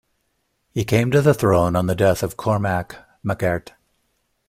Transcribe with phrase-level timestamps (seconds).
[0.71, 3.73] He came to the throne on the death of Cormac mac Airt.